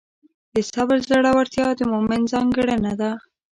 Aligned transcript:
د 0.53 0.55
صبر 0.71 0.97
زړورتیا 1.09 1.67
د 1.75 1.81
مؤمن 1.91 2.21
ځانګړنه 2.31 2.93
ده. 3.01 3.11